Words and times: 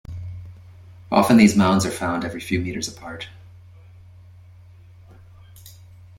Often 1.11 1.37
these 1.37 1.55
mounds 1.55 1.85
are 1.85 1.91
found 1.91 2.25
every 2.25 2.39
few 2.39 2.59
metres 2.59 2.87
apart. 2.87 3.27